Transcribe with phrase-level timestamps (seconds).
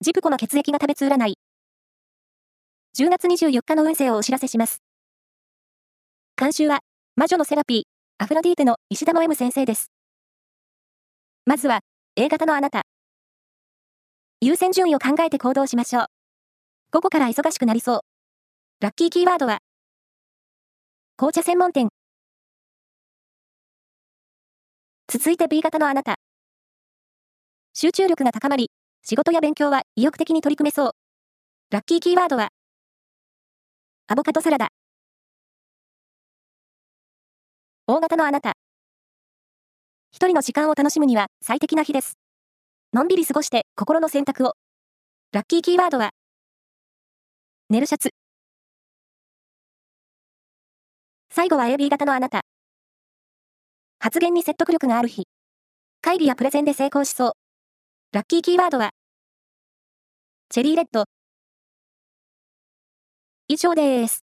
[0.00, 1.34] ジプコの血液が食べつ占い。
[2.96, 4.80] 10月24日の運勢をお知らせします。
[6.36, 6.82] 監修は、
[7.16, 7.82] 魔女のセラピー、
[8.22, 9.90] アフロディーテの石田の M 先生です。
[11.46, 11.80] まずは、
[12.14, 12.82] A 型のあなた。
[14.40, 16.06] 優先順位を考えて行動しましょう。
[16.92, 18.00] 午後から忙しくなりそう。
[18.78, 19.58] ラッキーキーワードは、
[21.16, 21.88] 紅茶専門店。
[25.08, 26.14] 続いて B 型のあなた。
[27.74, 28.70] 集中力が高まり、
[29.10, 30.92] 仕事や勉強は意欲的に取り組めそう。
[31.70, 32.50] ラッキーキーワードは、
[34.06, 34.68] アボカドサラダ。
[37.86, 38.52] 大型のあなた。
[40.10, 42.18] 一人の時間を楽しむには最適な日です。
[42.92, 44.52] のんびり過ごして心の選択を。
[45.32, 46.10] ラッキーキーワードは、
[47.70, 48.10] 寝るシャツ。
[51.30, 52.42] 最後は AB 型のあなた。
[54.00, 55.22] 発言に説得力がある日。
[56.02, 57.32] 会議やプレゼンで成功しそう。
[58.12, 58.90] ラッキーキーワードは、
[60.50, 61.04] チェリーレッド。
[63.48, 64.27] 以上です。